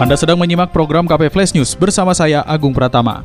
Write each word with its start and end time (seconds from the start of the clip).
Anda 0.00 0.16
sedang 0.16 0.40
menyimak 0.40 0.72
program 0.72 1.04
KP 1.04 1.28
Flash 1.28 1.52
News 1.52 1.76
bersama 1.76 2.16
saya 2.16 2.40
Agung 2.48 2.72
Pratama. 2.72 3.20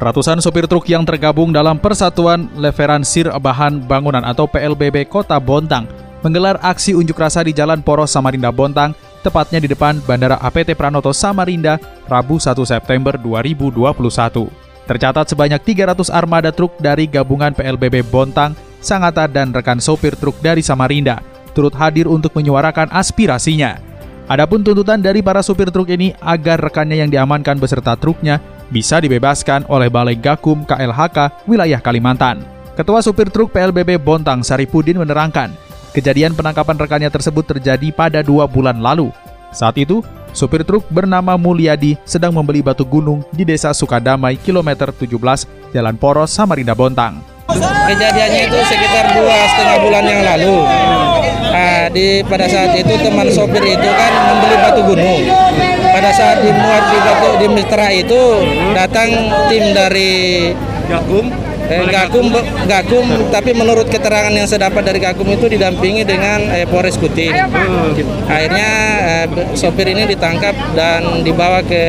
Ratusan 0.00 0.40
sopir 0.40 0.64
truk 0.64 0.88
yang 0.88 1.04
tergabung 1.04 1.52
dalam 1.52 1.76
Persatuan 1.76 2.48
Leveran 2.56 3.04
Sir 3.04 3.28
Bahan 3.28 3.84
Bangunan 3.84 4.24
atau 4.24 4.48
PLBB 4.48 5.04
Kota 5.04 5.36
Bontang 5.36 5.84
menggelar 6.24 6.56
aksi 6.64 6.96
unjuk 6.96 7.20
rasa 7.20 7.44
di 7.44 7.52
Jalan 7.52 7.84
Poros 7.84 8.16
Samarinda 8.16 8.48
Bontang, 8.48 8.96
tepatnya 9.20 9.60
di 9.60 9.68
depan 9.68 10.00
Bandara 10.08 10.40
APT 10.40 10.72
Pranoto 10.72 11.12
Samarinda, 11.12 11.76
Rabu 12.08 12.40
1 12.40 12.56
September 12.64 13.20
2021. 13.20 14.48
Tercatat 14.88 15.28
sebanyak 15.28 15.60
300 15.60 16.08
armada 16.08 16.48
truk 16.48 16.80
dari 16.80 17.12
gabungan 17.12 17.52
PLBB 17.52 18.08
Bontang, 18.08 18.56
Sangata 18.80 19.28
dan 19.28 19.52
rekan 19.52 19.76
sopir 19.76 20.16
truk 20.16 20.40
dari 20.40 20.64
Samarinda 20.64 21.20
turut 21.52 21.76
hadir 21.76 22.08
untuk 22.08 22.32
menyuarakan 22.32 22.88
aspirasinya. 22.88 23.89
Adapun 24.30 24.62
tuntutan 24.62 25.02
dari 25.02 25.26
para 25.26 25.42
supir 25.42 25.74
truk 25.74 25.90
ini 25.90 26.14
agar 26.22 26.62
rekannya 26.62 27.02
yang 27.02 27.10
diamankan 27.10 27.58
beserta 27.58 27.98
truknya 27.98 28.38
bisa 28.70 29.02
dibebaskan 29.02 29.66
oleh 29.66 29.90
Balai 29.90 30.14
Gakum 30.14 30.62
KLHK 30.62 31.50
wilayah 31.50 31.82
Kalimantan. 31.82 32.46
Ketua 32.78 33.02
supir 33.02 33.26
truk 33.26 33.50
PLBB 33.50 33.98
Bontang 33.98 34.46
Saripudin 34.46 35.02
menerangkan, 35.02 35.50
kejadian 35.90 36.38
penangkapan 36.38 36.78
rekannya 36.78 37.10
tersebut 37.10 37.42
terjadi 37.42 37.90
pada 37.90 38.22
dua 38.22 38.46
bulan 38.46 38.78
lalu. 38.78 39.10
Saat 39.50 39.82
itu, 39.82 39.98
supir 40.30 40.62
truk 40.62 40.86
bernama 40.94 41.34
Mulyadi 41.34 41.98
sedang 42.06 42.30
membeli 42.30 42.62
batu 42.62 42.86
gunung 42.86 43.26
di 43.34 43.42
desa 43.42 43.74
Sukadamai, 43.74 44.38
kilometer 44.38 44.94
17, 44.94 45.74
Jalan 45.74 45.98
Poros, 45.98 46.30
Samarinda 46.30 46.78
Bontang. 46.78 47.18
Kejadiannya 47.50 48.46
itu 48.46 48.58
sekitar 48.62 49.10
dua 49.10 49.36
setengah 49.50 49.76
bulan 49.82 50.04
yang 50.06 50.22
lalu. 50.22 50.54
Nah, 51.50 51.90
di 51.90 52.22
pada 52.24 52.46
saat 52.46 52.72
itu 52.78 52.94
teman 53.00 53.26
sopir 53.32 53.62
itu 53.62 53.88
kan 53.88 54.12
membeli 54.30 54.56
batu 54.62 54.80
gunung. 54.86 55.22
Pada 55.90 56.10
saat 56.14 56.38
dimuat 56.40 56.84
di 56.88 56.98
batu 57.02 57.28
di 57.42 57.46
Mitra 57.50 57.88
itu 57.90 58.22
datang 58.72 59.10
tim 59.50 59.74
dari 59.74 60.12
Gakum 60.90 61.26
eh, 61.70 61.86
Gakum 61.86 62.26
Gakum 62.66 63.06
tapi 63.30 63.50
menurut 63.54 63.86
keterangan 63.86 64.34
yang 64.34 64.46
saya 64.50 64.70
dapat 64.70 64.82
dari 64.90 64.98
Gakum 64.98 65.26
itu 65.30 65.46
didampingi 65.46 66.02
dengan 66.02 66.42
eh, 66.50 66.66
Polres 66.66 66.98
Kutim. 66.98 67.30
Akhirnya 68.26 68.70
eh, 69.00 69.26
sopir 69.54 69.86
ini 69.86 70.10
ditangkap 70.10 70.54
dan 70.74 71.22
dibawa 71.22 71.62
ke 71.62 71.82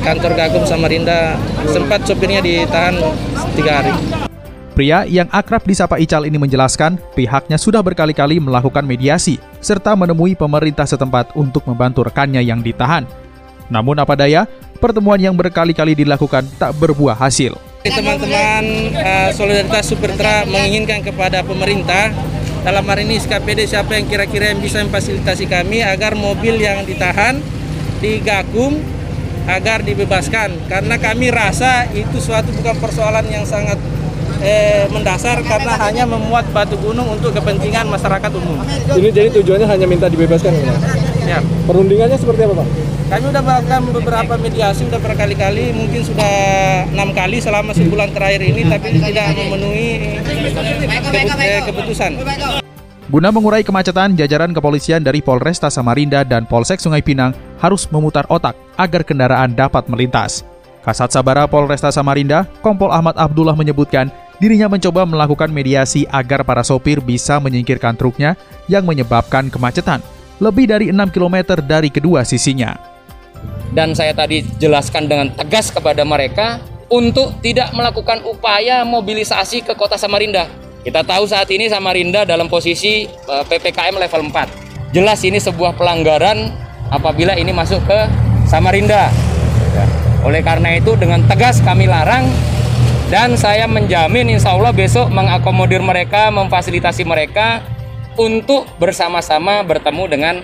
kantor 0.00 0.32
Gakum 0.34 0.64
Samarinda. 0.64 1.36
Sempat 1.68 2.08
sopirnya 2.08 2.40
ditahan 2.40 2.96
tiga 3.52 3.84
hari. 3.84 4.27
Pria 4.78 5.02
yang 5.10 5.26
akrab 5.34 5.66
disapa 5.66 5.98
Ical 5.98 6.22
ini 6.22 6.38
menjelaskan 6.38 7.02
pihaknya 7.18 7.58
sudah 7.58 7.82
berkali-kali 7.82 8.38
melakukan 8.38 8.86
mediasi 8.86 9.42
serta 9.58 9.98
menemui 9.98 10.38
pemerintah 10.38 10.86
setempat 10.86 11.34
untuk 11.34 11.66
membantu 11.66 12.06
rekannya 12.06 12.38
yang 12.46 12.62
ditahan. 12.62 13.02
Namun 13.74 13.98
apa 13.98 14.14
daya, 14.14 14.46
pertemuan 14.78 15.18
yang 15.18 15.34
berkali-kali 15.34 15.98
dilakukan 15.98 16.46
tak 16.62 16.78
berbuah 16.78 17.18
hasil. 17.18 17.58
Teman-teman 17.90 18.94
uh, 18.94 19.34
solidaritas 19.34 19.82
Supertra 19.82 20.46
menginginkan 20.46 21.02
kepada 21.02 21.42
pemerintah 21.42 22.14
dalam 22.62 22.86
hari 22.86 23.02
ini 23.02 23.18
SKPD 23.18 23.66
siapa 23.66 23.98
yang 23.98 24.06
kira-kira 24.06 24.54
yang 24.54 24.62
bisa 24.62 24.78
memfasilitasi 24.86 25.50
kami 25.50 25.82
agar 25.82 26.14
mobil 26.14 26.54
yang 26.54 26.86
ditahan 26.86 27.42
di 27.98 28.22
Gakum 28.22 28.78
agar 29.50 29.82
dibebaskan 29.82 30.70
karena 30.70 31.02
kami 31.02 31.34
rasa 31.34 31.90
itu 31.90 32.22
suatu 32.22 32.54
bukan 32.54 32.78
persoalan 32.78 33.26
yang 33.26 33.42
sangat 33.42 33.97
eh, 34.42 34.86
mendasar 34.90 35.42
karena 35.42 35.74
hanya 35.78 36.04
memuat 36.06 36.46
batu 36.54 36.78
gunung 36.78 37.06
untuk 37.10 37.34
kepentingan 37.34 37.86
masyarakat 37.90 38.30
umum. 38.34 38.58
Ini 38.94 39.08
jadi 39.10 39.28
tujuannya 39.40 39.66
hanya 39.66 39.86
minta 39.86 40.06
dibebaskan 40.06 40.52
ya? 40.54 40.74
Ya. 41.28 41.38
Perundingannya 41.68 42.16
seperti 42.16 42.48
apa 42.48 42.64
Pak? 42.64 42.68
Kami 43.08 43.24
sudah 43.24 43.40
melakukan 43.40 43.80
beberapa 43.88 44.34
mediasi, 44.36 44.84
sudah 44.84 45.00
berkali-kali, 45.00 45.72
mungkin 45.72 46.04
sudah 46.04 46.34
enam 46.92 47.16
kali 47.16 47.40
selama 47.40 47.72
sebulan 47.72 48.12
terakhir 48.12 48.44
ini, 48.44 48.68
tapi 48.68 49.00
tidak 49.00 49.32
memenuhi 49.32 49.88
eh, 51.40 51.60
keputusan. 51.64 52.20
Guna 53.08 53.32
mengurai 53.32 53.64
kemacetan, 53.64 54.12
jajaran 54.12 54.52
kepolisian 54.52 55.00
dari 55.00 55.24
Polresta 55.24 55.72
Samarinda 55.72 56.20
dan 56.20 56.44
Polsek 56.44 56.76
Sungai 56.76 57.00
Pinang 57.00 57.32
harus 57.56 57.88
memutar 57.88 58.28
otak 58.28 58.52
agar 58.76 59.00
kendaraan 59.00 59.56
dapat 59.56 59.88
melintas. 59.88 60.44
Kasat 60.84 61.08
Sabara 61.08 61.48
Polresta 61.48 61.88
Samarinda, 61.88 62.44
Kompol 62.60 62.92
Ahmad 62.92 63.16
Abdullah 63.16 63.56
menyebutkan 63.56 64.12
dirinya 64.38 64.70
mencoba 64.70 65.04
melakukan 65.04 65.50
mediasi 65.50 66.06
agar 66.10 66.46
para 66.46 66.62
sopir 66.62 67.02
bisa 67.02 67.38
menyingkirkan 67.42 67.98
truknya 67.98 68.38
yang 68.70 68.86
menyebabkan 68.86 69.50
kemacetan 69.50 70.02
lebih 70.38 70.70
dari 70.70 70.86
6 70.94 71.14
km 71.14 71.58
dari 71.62 71.90
kedua 71.90 72.22
sisinya. 72.22 72.78
Dan 73.74 73.92
saya 73.92 74.16
tadi 74.16 74.42
jelaskan 74.58 75.06
dengan 75.10 75.28
tegas 75.34 75.68
kepada 75.68 76.02
mereka 76.06 76.62
untuk 76.88 77.36
tidak 77.44 77.68
melakukan 77.76 78.24
upaya 78.24 78.80
mobilisasi 78.82 79.60
ke 79.66 79.76
kota 79.76 80.00
Samarinda. 80.00 80.48
Kita 80.80 81.04
tahu 81.04 81.28
saat 81.28 81.50
ini 81.52 81.68
Samarinda 81.68 82.24
dalam 82.24 82.48
posisi 82.48 83.04
eh, 83.04 83.44
PPKM 83.44 83.98
level 83.98 84.32
4. 84.32 84.96
Jelas 84.96 85.20
ini 85.20 85.36
sebuah 85.36 85.76
pelanggaran 85.76 86.48
apabila 86.88 87.36
ini 87.36 87.52
masuk 87.52 87.84
ke 87.84 87.98
Samarinda. 88.48 89.12
Ya. 89.76 89.84
Oleh 90.24 90.40
karena 90.40 90.80
itu 90.80 90.96
dengan 90.96 91.20
tegas 91.28 91.60
kami 91.60 91.84
larang 91.84 92.24
dan 93.08 93.40
saya 93.40 93.64
menjamin 93.64 94.36
insya 94.36 94.52
Allah 94.52 94.68
besok 94.68 95.08
mengakomodir 95.08 95.80
mereka, 95.80 96.28
memfasilitasi 96.28 97.08
mereka 97.08 97.64
untuk 98.20 98.68
bersama-sama 98.76 99.64
bertemu 99.64 100.04
dengan 100.04 100.34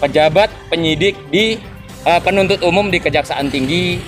pejabat 0.00 0.48
penyidik 0.72 1.20
di 1.28 1.60
uh, 2.08 2.20
penuntut 2.24 2.64
umum 2.64 2.88
di 2.88 2.96
Kejaksaan 2.96 3.52
Tinggi 3.52 4.00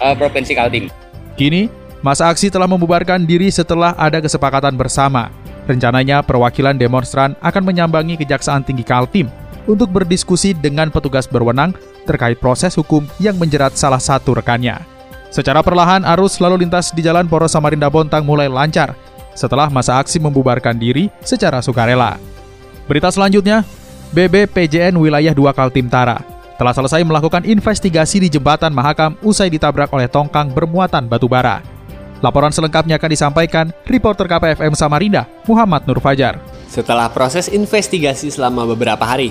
uh, 0.00 0.16
Provinsi 0.16 0.56
Kaltim. 0.56 0.88
Kini, 1.36 1.68
masa 2.00 2.32
aksi 2.32 2.48
telah 2.48 2.66
membubarkan 2.66 3.28
diri 3.28 3.52
setelah 3.52 3.92
ada 4.00 4.24
kesepakatan 4.24 4.72
bersama. 4.72 5.28
Rencananya 5.68 6.24
perwakilan 6.24 6.80
demonstran 6.80 7.36
akan 7.44 7.68
menyambangi 7.68 8.16
Kejaksaan 8.16 8.64
Tinggi 8.64 8.88
Kaltim 8.88 9.28
untuk 9.68 9.92
berdiskusi 9.92 10.56
dengan 10.56 10.88
petugas 10.88 11.28
berwenang 11.28 11.76
terkait 12.08 12.40
proses 12.40 12.72
hukum 12.80 13.04
yang 13.20 13.36
menjerat 13.36 13.76
salah 13.76 14.00
satu 14.00 14.32
rekannya. 14.32 14.97
Secara 15.28 15.60
perlahan, 15.60 16.08
arus 16.16 16.40
lalu 16.40 16.64
lintas 16.64 16.88
di 16.92 17.04
Jalan 17.04 17.28
Poros 17.28 17.52
Samarinda 17.52 17.92
Bontang 17.92 18.24
mulai 18.24 18.48
lancar 18.48 18.96
setelah 19.36 19.68
masa 19.68 20.00
aksi 20.00 20.18
membubarkan 20.18 20.74
diri 20.74 21.12
secara 21.20 21.60
sukarela. 21.60 22.16
Berita 22.88 23.12
selanjutnya, 23.12 23.62
BBPJN 24.16 24.96
Wilayah 24.96 25.36
2 25.36 25.52
Kaltim 25.52 25.86
Tara 25.92 26.18
telah 26.58 26.74
selesai 26.74 27.04
melakukan 27.06 27.46
investigasi 27.46 28.18
di 28.18 28.28
jembatan 28.32 28.74
Mahakam 28.74 29.14
usai 29.22 29.46
ditabrak 29.46 29.92
oleh 29.94 30.10
tongkang 30.10 30.50
bermuatan 30.50 31.06
batu 31.06 31.30
bara. 31.30 31.62
Laporan 32.18 32.50
selengkapnya 32.50 32.98
akan 32.98 33.10
disampaikan 33.14 33.66
reporter 33.86 34.26
KPFM 34.26 34.74
Samarinda, 34.74 35.22
Muhammad 35.46 35.86
Nur 35.86 36.02
Fajar. 36.02 36.42
Setelah 36.66 37.06
proses 37.14 37.46
investigasi 37.46 38.34
selama 38.34 38.66
beberapa 38.66 39.06
hari, 39.06 39.30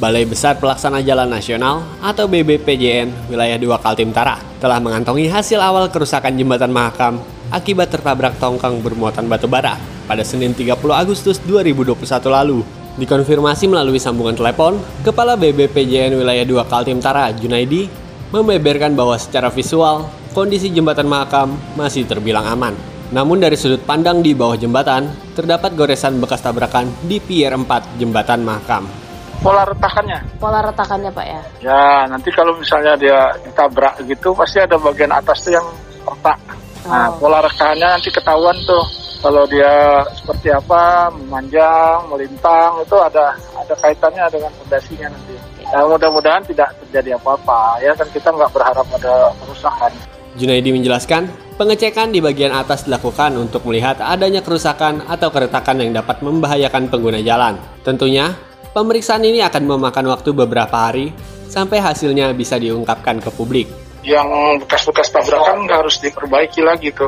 Balai 0.00 0.24
Besar 0.24 0.56
Pelaksana 0.56 1.04
Jalan 1.04 1.28
Nasional 1.28 1.84
atau 2.00 2.24
BBPJN 2.24 3.28
Wilayah 3.28 3.60
2 3.60 3.84
Kaltim 3.84 4.08
Tara 4.08 4.40
telah 4.56 4.80
mengantongi 4.80 5.28
hasil 5.28 5.60
awal 5.60 5.92
kerusakan 5.92 6.32
jembatan 6.32 6.72
Mahakam 6.72 7.20
akibat 7.52 7.92
tertabrak 7.92 8.40
tongkang 8.40 8.80
bermuatan 8.80 9.28
batu 9.28 9.44
bara 9.44 9.76
pada 10.08 10.24
Senin 10.24 10.56
30 10.56 10.72
Agustus 10.96 11.36
2021 11.44 11.92
lalu. 12.32 12.64
Dikonfirmasi 12.96 13.68
melalui 13.68 14.00
sambungan 14.00 14.36
telepon, 14.36 14.80
Kepala 15.04 15.36
BBPJN 15.36 16.16
Wilayah 16.16 16.44
2 16.44 16.72
Kaltim 16.72 17.00
Tara, 17.00 17.28
Junaidi, 17.32 17.88
membeberkan 18.32 18.96
bahwa 18.96 19.16
secara 19.20 19.52
visual, 19.52 20.08
kondisi 20.32 20.72
jembatan 20.72 21.08
Mahakam 21.08 21.52
masih 21.76 22.08
terbilang 22.08 22.48
aman. 22.48 22.72
Namun 23.12 23.44
dari 23.44 23.60
sudut 23.60 23.84
pandang 23.84 24.24
di 24.24 24.32
bawah 24.32 24.56
jembatan, 24.56 25.08
terdapat 25.36 25.76
goresan 25.76 26.16
bekas 26.16 26.40
tabrakan 26.40 26.88
di 27.04 27.20
Pier 27.20 27.52
4 27.52 28.00
jembatan 28.00 28.40
Mahakam. 28.40 29.01
Pola 29.42 29.66
retakannya? 29.66 30.18
Pola 30.38 30.62
retakannya 30.62 31.10
Pak 31.10 31.26
ya? 31.26 31.42
Ya, 31.58 31.84
nanti 32.06 32.30
kalau 32.30 32.54
misalnya 32.54 32.94
dia 32.94 33.26
ditabrak 33.42 33.98
gitu, 34.06 34.30
pasti 34.38 34.62
ada 34.62 34.78
bagian 34.78 35.10
atas 35.10 35.42
tuh 35.42 35.58
yang 35.58 35.66
retak. 36.06 36.38
Nah, 36.86 37.10
oh. 37.10 37.18
pola 37.18 37.42
retakannya 37.42 37.98
nanti 37.98 38.14
ketahuan 38.14 38.54
tuh 38.62 38.86
kalau 39.18 39.42
dia 39.50 40.02
seperti 40.14 40.54
apa 40.54 41.10
memanjang, 41.10 42.06
melintang 42.06 42.86
itu 42.86 42.94
ada 43.02 43.34
ada 43.58 43.74
kaitannya 43.82 44.30
dengan 44.30 44.50
fondasinya 44.62 45.10
nanti. 45.10 45.34
Nah, 45.74 45.90
mudah-mudahan 45.90 46.42
tidak 46.46 46.70
terjadi 46.86 47.18
apa-apa 47.18 47.82
ya 47.82 47.98
kan 47.98 48.06
kita 48.14 48.30
nggak 48.30 48.50
berharap 48.54 48.86
ada 48.94 49.34
kerusakan. 49.42 49.90
Junaidi 50.32 50.70
menjelaskan, 50.70 51.28
pengecekan 51.58 52.14
di 52.14 52.22
bagian 52.22 52.54
atas 52.54 52.86
dilakukan 52.86 53.36
untuk 53.36 53.66
melihat 53.66 53.98
adanya 54.00 54.40
kerusakan 54.40 55.04
atau 55.04 55.28
keretakan 55.28 55.82
yang 55.82 55.92
dapat 55.92 56.24
membahayakan 56.24 56.88
pengguna 56.88 57.20
jalan. 57.20 57.60
Tentunya, 57.84 58.32
pemeriksaan 58.72 59.22
ini 59.22 59.44
akan 59.44 59.68
memakan 59.68 60.08
waktu 60.08 60.32
beberapa 60.32 60.72
hari 60.72 61.12
sampai 61.46 61.78
hasilnya 61.78 62.32
bisa 62.32 62.56
diungkapkan 62.56 63.20
ke 63.20 63.30
publik. 63.32 63.68
Yang 64.02 64.58
bekas-bekas 64.66 65.14
tabrakan 65.14 65.68
nggak 65.68 65.78
harus 65.86 66.00
diperbaiki 66.02 66.64
lagi 66.64 66.90
tuh. 66.90 67.06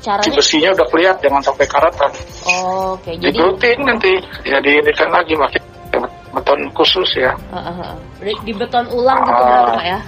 Caranya? 0.00 0.32
Besinya 0.32 0.72
udah 0.72 0.86
kelihatan, 0.88 1.20
jangan 1.28 1.42
sampai 1.44 1.66
karatan. 1.68 2.10
Oh, 2.48 2.96
Oke, 2.96 3.12
jadi 3.20 3.36
Digelutin 3.36 3.78
nanti, 3.84 4.12
ya 4.48 4.56
diinikan 4.64 5.12
lagi 5.12 5.36
pakai 5.36 5.60
beton 6.30 6.60
khusus 6.72 7.10
ya. 7.20 7.36
uh, 7.52 7.58
uh, 7.58 7.70
uh. 7.84 7.92
di 8.22 8.32
di 8.48 8.52
beton 8.54 8.86
ulang 8.94 9.18
gitu 9.28 9.42
berarti 9.44 9.72
Pak 9.76 9.84
ya? 9.84 9.98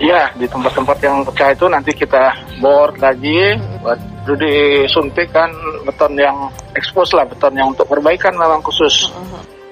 Iya, 0.00 0.22
di 0.38 0.46
tempat-tempat 0.46 0.96
yang 1.02 1.16
pecah 1.26 1.50
itu 1.50 1.66
nanti 1.66 1.90
kita 1.90 2.30
bor 2.62 2.94
lagi, 3.02 3.58
buat 3.82 3.98
itu 4.20 4.32
disuntik 4.38 5.34
kan 5.34 5.50
beton 5.82 6.14
yang 6.14 6.46
ekspos 6.78 7.10
lah, 7.10 7.26
beton 7.26 7.58
yang 7.58 7.74
untuk 7.74 7.90
perbaikan 7.90 8.36
memang 8.38 8.62
khusus. 8.62 9.10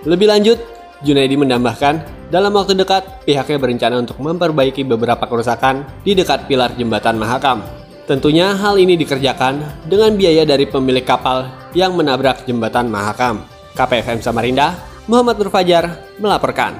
Lebih 0.06 0.30
lanjut, 0.30 0.58
Junaidi 1.02 1.34
menambahkan, 1.34 2.06
dalam 2.30 2.54
waktu 2.54 2.78
dekat 2.78 3.26
pihaknya 3.26 3.58
berencana 3.58 3.96
untuk 3.98 4.22
memperbaiki 4.22 4.86
beberapa 4.86 5.26
kerusakan 5.26 5.82
di 6.06 6.14
dekat 6.14 6.46
pilar 6.46 6.70
jembatan 6.78 7.18
Mahakam. 7.18 7.66
Tentunya 8.06 8.54
hal 8.54 8.78
ini 8.78 8.94
dikerjakan 8.94 9.58
dengan 9.90 10.14
biaya 10.14 10.46
dari 10.46 10.70
pemilik 10.70 11.02
kapal 11.02 11.50
yang 11.74 11.98
menabrak 11.98 12.46
jembatan 12.46 12.86
Mahakam. 12.86 13.42
KPFM 13.74 14.22
Samarinda, 14.22 14.78
Muhammad 15.10 15.38
Nur 15.42 15.50
Fajar 15.50 15.98
melaporkan. 16.22 16.78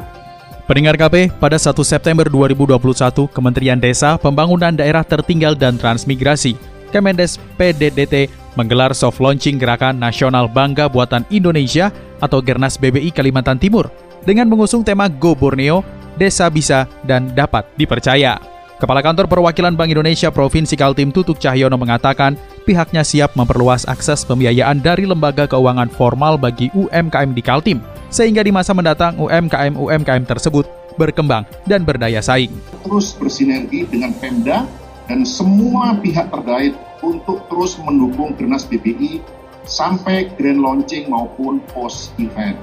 Pendengar 0.70 0.94
KP, 1.00 1.32
pada 1.42 1.58
1 1.58 1.74
September 1.82 2.28
2021, 2.28 3.26
Kementerian 3.32 3.80
Desa, 3.80 4.14
Pembangunan 4.20 4.70
Daerah 4.70 5.02
Tertinggal 5.02 5.56
dan 5.56 5.74
Transmigrasi, 5.80 6.54
Kemendes 6.92 7.40
PDDT, 7.56 8.30
menggelar 8.58 8.90
soft 8.90 9.22
launching 9.22 9.54
Gerakan 9.62 10.02
Nasional 10.02 10.50
Bangga 10.50 10.90
Buatan 10.90 11.22
Indonesia 11.30 11.94
atau 12.18 12.42
Gernas 12.42 12.74
BBI 12.74 13.14
Kalimantan 13.14 13.62
Timur 13.62 13.86
dengan 14.26 14.50
mengusung 14.50 14.82
tema 14.82 15.06
Go 15.06 15.38
Borneo, 15.38 15.86
Desa 16.18 16.50
Bisa 16.50 16.90
dan 17.06 17.30
Dapat 17.30 17.70
Dipercaya. 17.78 18.42
Kepala 18.78 19.02
Kantor 19.02 19.26
Perwakilan 19.26 19.74
Bank 19.74 19.90
Indonesia 19.90 20.30
Provinsi 20.30 20.78
Kaltim 20.78 21.10
Tutuk 21.10 21.38
Cahyono 21.42 21.74
mengatakan 21.74 22.38
pihaknya 22.62 23.02
siap 23.02 23.34
memperluas 23.34 23.86
akses 23.90 24.22
pembiayaan 24.22 24.78
dari 24.78 25.02
lembaga 25.02 25.50
keuangan 25.50 25.90
formal 25.90 26.38
bagi 26.38 26.70
UMKM 26.74 27.34
di 27.34 27.42
Kaltim, 27.42 27.78
sehingga 28.06 28.46
di 28.46 28.54
masa 28.54 28.70
mendatang 28.74 29.18
UMKM-UMKM 29.18 30.22
tersebut 30.26 30.66
berkembang 30.94 31.46
dan 31.66 31.82
berdaya 31.86 32.22
saing. 32.22 32.54
terus 32.86 33.14
bersinergi 33.14 33.86
dengan 33.86 34.14
Pemda 34.18 34.66
dan 35.08 35.24
semua 35.24 35.96
pihak 35.98 36.28
terkait 36.28 36.76
untuk 37.00 37.42
terus 37.48 37.80
mendukung 37.80 38.36
Gernas 38.36 38.68
BBI 38.68 39.24
sampai 39.64 40.28
grand 40.36 40.60
launching 40.60 41.08
maupun 41.08 41.64
post 41.72 42.12
event 42.20 42.56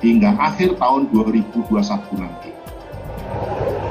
hingga 0.00 0.32
akhir 0.40 0.80
tahun 0.80 1.12
2021 1.12 1.68
nanti. 2.16 2.50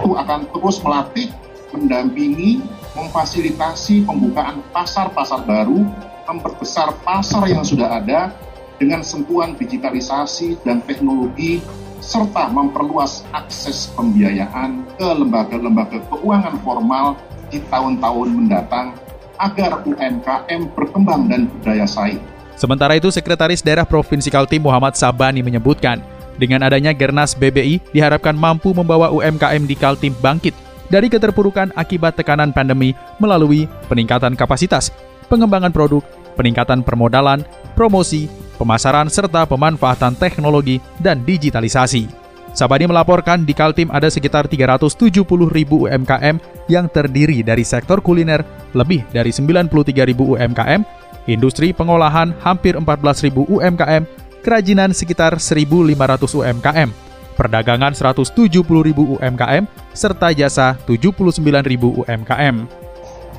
Itu 0.01 0.17
akan 0.17 0.49
terus 0.49 0.81
melatih, 0.81 1.29
mendampingi, 1.69 2.65
memfasilitasi 2.97 4.09
pembukaan 4.09 4.65
pasar-pasar 4.73 5.45
baru, 5.45 5.85
memperbesar 6.25 6.97
pasar 7.05 7.45
yang 7.45 7.61
sudah 7.61 8.01
ada 8.01 8.33
dengan 8.81 9.05
sentuhan 9.05 9.53
digitalisasi 9.53 10.57
dan 10.65 10.81
teknologi 10.85 11.61
serta 11.99 12.47
memperluas 12.49 13.27
akses 13.35 13.91
pembiayaan 13.93 14.87
ke 14.95 15.03
lembaga-lembaga 15.03 15.99
keuangan 16.09 16.55
formal 16.63 17.19
di 17.49 17.59
tahun-tahun 17.67 18.27
mendatang 18.29 18.95
agar 19.39 19.81
UMKM 19.87 20.61
berkembang 20.75 21.27
dan 21.27 21.47
berdaya 21.49 21.87
saing. 21.89 22.21
Sementara 22.59 22.99
itu, 22.99 23.07
Sekretaris 23.07 23.63
Daerah 23.63 23.87
Provinsi 23.87 24.27
Kaltim 24.27 24.67
Muhammad 24.67 24.93
Sabani 24.99 25.39
menyebutkan, 25.39 26.03
dengan 26.39 26.63
adanya 26.63 26.95
Gernas 26.95 27.35
BBI 27.35 27.83
diharapkan 27.91 28.35
mampu 28.35 28.71
membawa 28.71 29.11
UMKM 29.11 29.63
di 29.67 29.75
Kaltim 29.75 30.15
bangkit 30.19 30.55
dari 30.91 31.07
keterpurukan 31.07 31.71
akibat 31.75 32.15
tekanan 32.19 32.51
pandemi 32.51 32.95
melalui 33.19 33.67
peningkatan 33.87 34.35
kapasitas, 34.35 34.91
pengembangan 35.31 35.71
produk, 35.71 36.03
peningkatan 36.35 36.83
permodalan, 36.83 37.43
promosi, 37.77 38.27
pemasaran 38.59 39.07
serta 39.07 39.47
pemanfaatan 39.47 40.19
teknologi 40.19 40.83
dan 40.99 41.23
digitalisasi. 41.23 42.11
Sabani 42.59 42.91
melaporkan 42.91 43.47
di 43.47 43.55
Kaltim 43.55 43.87
ada 43.87 44.11
sekitar 44.11 44.51
370 44.51 45.23
ribu 45.47 45.87
UMKM 45.87 46.43
yang 46.67 46.91
terdiri 46.91 47.39
dari 47.39 47.63
sektor 47.63 48.03
kuliner 48.03 48.43
lebih 48.75 49.07
dari 49.15 49.31
93 49.31 49.71
ribu 50.03 50.35
UMKM, 50.35 50.83
industri 51.31 51.71
pengolahan 51.71 52.35
hampir 52.43 52.75
14 52.75 53.31
ribu 53.31 53.47
UMKM, 53.47 54.03
kerajinan 54.43 54.91
sekitar 54.91 55.39
1.500 55.39 55.95
UMKM, 56.19 56.91
perdagangan 57.39 57.95
170 57.95 58.27
ribu 58.59 59.15
UMKM, 59.15 59.63
serta 59.95 60.35
jasa 60.35 60.75
79 60.83 61.39
ribu 61.63 62.03
UMKM. 62.03 62.67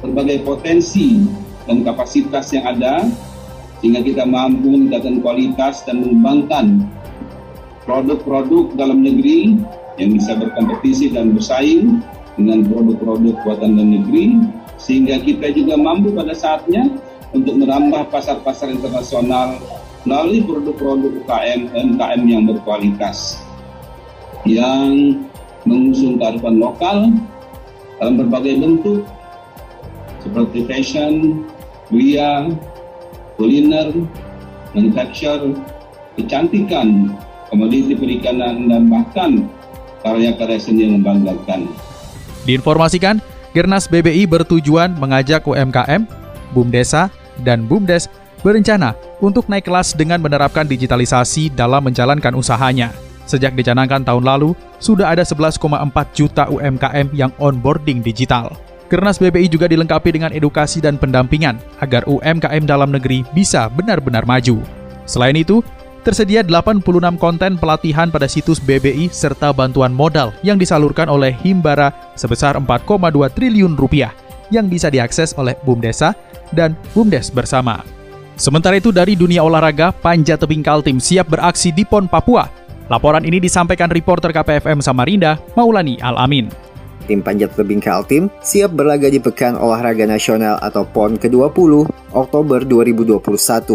berbagai 0.00 0.48
potensi 0.48 1.20
dan 1.68 1.84
kapasitas 1.84 2.56
yang 2.56 2.64
ada 2.64 3.04
sehingga 3.84 4.00
kita 4.00 4.24
mampu 4.24 4.72
meningkatkan 4.72 5.20
kualitas 5.20 5.84
dan 5.84 6.00
mengembangkan 6.00 6.88
produk-produk 7.90 8.78
dalam 8.78 9.02
negeri 9.02 9.58
yang 9.98 10.14
bisa 10.14 10.38
berkompetisi 10.38 11.10
dan 11.10 11.34
bersaing 11.34 11.98
dengan 12.38 12.62
produk-produk 12.70 13.34
buatan 13.42 13.74
dalam 13.74 13.90
negeri 13.98 14.46
sehingga 14.78 15.18
kita 15.18 15.50
juga 15.50 15.74
mampu 15.74 16.14
pada 16.14 16.30
saatnya 16.30 16.86
untuk 17.34 17.58
merambah 17.58 18.06
pasar-pasar 18.14 18.70
internasional 18.70 19.58
melalui 20.06 20.46
produk-produk 20.46 21.26
UKM 21.26 21.74
UMKM 21.74 22.22
yang 22.30 22.46
berkualitas 22.46 23.42
yang 24.46 25.26
mengusung 25.66 26.16
kearifan 26.16 26.62
lokal 26.62 27.10
dalam 27.98 28.14
berbagai 28.16 28.54
bentuk 28.56 29.02
seperti 30.22 30.64
fashion, 30.64 31.44
kria, 31.90 32.48
kuliner, 33.36 33.92
manufacture, 34.72 35.52
kecantikan, 36.16 37.12
komoditi 37.50 37.98
perikanan, 37.98 38.70
dan 38.70 38.86
bahkan 38.88 39.30
karya-karya 40.00 40.58
seni 40.62 40.86
yang 40.88 41.02
membanggakan. 41.02 41.68
Diinformasikan, 42.48 43.20
Gernas 43.50 43.90
BBI 43.90 44.24
bertujuan 44.30 44.94
mengajak 44.96 45.44
UMKM, 45.44 46.06
BUMDesa, 46.54 47.10
dan 47.42 47.66
BUMDes 47.66 48.06
berencana 48.40 48.96
untuk 49.20 49.50
naik 49.50 49.68
kelas 49.68 49.92
dengan 49.92 50.22
menerapkan 50.22 50.64
digitalisasi 50.64 51.52
dalam 51.52 51.84
menjalankan 51.84 52.32
usahanya. 52.32 52.94
Sejak 53.28 53.54
dicanangkan 53.54 54.02
tahun 54.02 54.26
lalu, 54.26 54.56
sudah 54.82 55.12
ada 55.12 55.22
11,4 55.22 55.60
juta 56.16 56.48
UMKM 56.50 57.12
yang 57.14 57.30
onboarding 57.38 58.00
digital. 58.02 58.54
Kernas 58.90 59.22
BBI 59.22 59.46
juga 59.46 59.70
dilengkapi 59.70 60.10
dengan 60.10 60.34
edukasi 60.34 60.82
dan 60.82 60.98
pendampingan 60.98 61.62
agar 61.78 62.02
UMKM 62.10 62.66
dalam 62.66 62.90
negeri 62.90 63.22
bisa 63.30 63.70
benar-benar 63.70 64.26
maju. 64.26 64.58
Selain 65.06 65.38
itu, 65.38 65.62
tersedia 66.00 66.40
86 66.42 66.82
konten 67.20 67.60
pelatihan 67.60 68.08
pada 68.08 68.24
situs 68.26 68.58
BBI 68.58 69.12
serta 69.12 69.52
bantuan 69.52 69.92
modal 69.92 70.32
yang 70.40 70.56
disalurkan 70.56 71.06
oleh 71.06 71.36
Himbara 71.44 71.92
sebesar 72.16 72.56
4,2 72.56 73.30
triliun 73.30 73.76
rupiah 73.76 74.10
yang 74.50 74.66
bisa 74.66 74.90
diakses 74.90 75.36
oleh 75.38 75.54
BUMDesa 75.62 76.12
dan 76.50 76.74
BUMDes 76.92 77.30
bersama. 77.30 77.86
Sementara 78.40 78.80
itu 78.80 78.88
dari 78.88 79.14
dunia 79.14 79.44
olahraga, 79.44 79.92
Panjat 79.92 80.40
Tebing 80.40 80.64
Kaltim 80.64 80.96
siap 80.96 81.28
beraksi 81.28 81.70
di 81.70 81.84
PON 81.84 82.08
Papua. 82.08 82.48
Laporan 82.88 83.22
ini 83.22 83.38
disampaikan 83.38 83.92
reporter 83.92 84.32
KPFM 84.32 84.82
Samarinda, 84.82 85.38
Maulani 85.54 86.00
Al-Amin. 86.00 86.50
Tim 87.04 87.20
Panjat 87.20 87.52
Tebing 87.54 87.84
Kaltim 87.84 88.32
siap 88.40 88.74
berlaga 88.74 89.12
di 89.12 89.20
Pekan 89.20 89.60
Olahraga 89.60 90.08
Nasional 90.08 90.56
atau 90.64 90.88
PON 90.88 91.20
ke-20 91.20 91.86
Oktober 92.16 92.64
2021 92.64 93.20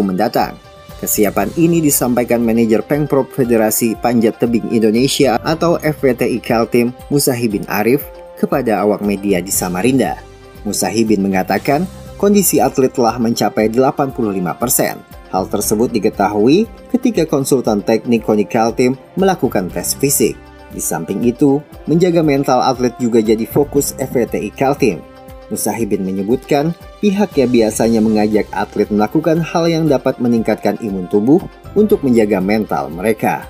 mendatang. 0.02 0.65
Kesiapan 0.96 1.52
ini 1.60 1.84
disampaikan 1.84 2.40
manajer 2.40 2.80
Pengprov 2.80 3.28
Federasi 3.28 4.00
Panjat 4.00 4.40
Tebing 4.40 4.72
Indonesia 4.72 5.36
atau 5.44 5.76
FPTI 5.76 6.40
Kaltim, 6.40 6.96
Musahibin 7.12 7.68
Arif, 7.68 8.00
kepada 8.40 8.80
awak 8.80 9.04
media 9.04 9.44
di 9.44 9.52
Samarinda. 9.52 10.16
Musahibin 10.64 11.20
mengatakan 11.20 11.84
kondisi 12.16 12.64
atlet 12.64 12.88
telah 12.96 13.20
mencapai 13.20 13.68
85%. 13.68 14.96
Hal 15.36 15.44
tersebut 15.52 15.92
diketahui 15.92 16.64
ketika 16.96 17.28
konsultan 17.28 17.84
teknik 17.84 18.24
KONI 18.24 18.46
Kaltim 18.48 18.96
melakukan 19.20 19.68
tes 19.68 19.92
fisik. 19.92 20.32
Di 20.72 20.80
samping 20.80 21.20
itu, 21.28 21.60
menjaga 21.84 22.24
mental 22.24 22.64
atlet 22.64 22.96
juga 22.96 23.20
jadi 23.20 23.44
fokus 23.44 23.92
FVTI 24.00 24.48
Kaltim. 24.56 25.04
Musahibin 25.52 26.02
menyebutkan, 26.02 26.72
pihaknya 27.00 27.46
biasanya 27.46 28.00
mengajak 28.00 28.48
atlet 28.52 28.88
melakukan 28.88 29.40
hal 29.42 29.68
yang 29.68 29.84
dapat 29.86 30.16
meningkatkan 30.18 30.80
imun 30.80 31.06
tubuh 31.12 31.40
untuk 31.76 32.00
menjaga 32.00 32.40
mental 32.40 32.88
mereka. 32.88 33.44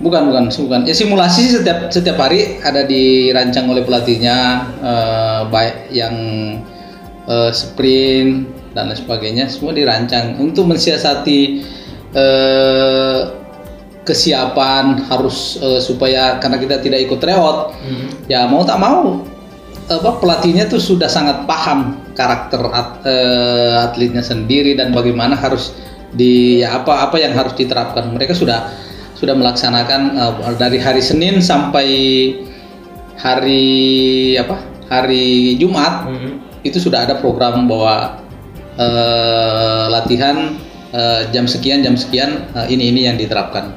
Bukan, 0.00 0.32
bukan, 0.32 0.48
bukan. 0.48 0.80
Ya 0.88 0.96
simulasi 0.96 1.60
setiap 1.60 1.92
setiap 1.92 2.16
hari 2.16 2.56
ada 2.64 2.88
dirancang 2.88 3.68
oleh 3.68 3.84
pelatihnya, 3.84 4.64
eh, 4.80 5.40
baik 5.52 5.76
yang 5.92 6.16
eh, 7.28 7.50
sprint 7.52 8.48
dan 8.72 8.88
lain 8.88 8.96
sebagainya, 8.96 9.44
semua 9.52 9.76
dirancang 9.76 10.40
untuk 10.40 10.72
mensiasati 10.72 11.40
eh, 12.16 13.20
kesiapan 14.08 15.04
harus 15.04 15.60
eh, 15.60 15.80
supaya 15.84 16.40
karena 16.40 16.56
kita 16.56 16.80
tidak 16.80 17.04
ikut 17.04 17.20
tryout, 17.20 17.76
ya 18.24 18.48
mau 18.48 18.64
tak 18.64 18.80
mau 18.80 19.33
apa 19.90 20.10
pelatihnya 20.20 20.68
tuh 20.70 20.80
sudah 20.80 21.08
sangat 21.10 21.44
paham 21.44 22.00
karakter 22.16 22.62
at- 22.72 23.04
eh, 23.04 23.84
atletnya 23.84 24.24
sendiri 24.24 24.72
dan 24.78 24.96
bagaimana 24.96 25.36
harus 25.36 25.76
di 26.14 26.62
ya 26.62 26.80
apa 26.80 27.10
apa 27.10 27.16
yang 27.20 27.36
harus 27.36 27.52
diterapkan. 27.52 28.14
Mereka 28.14 28.32
sudah 28.32 28.72
sudah 29.18 29.36
melaksanakan 29.36 30.00
eh, 30.16 30.54
dari 30.56 30.78
hari 30.80 31.02
Senin 31.04 31.44
sampai 31.44 31.88
hari 33.20 33.64
apa? 34.40 34.74
hari 34.84 35.56
Jumat 35.56 36.12
itu 36.60 36.76
sudah 36.76 37.08
ada 37.08 37.16
program 37.20 37.64
bahwa 37.64 38.20
eh, 38.76 39.84
latihan 39.88 40.56
eh, 40.92 41.28
jam 41.32 41.48
sekian 41.48 41.84
jam 41.84 41.96
sekian 41.96 42.48
eh, 42.52 42.66
ini 42.72 42.92
ini 42.92 43.00
yang 43.08 43.16
diterapkan. 43.16 43.72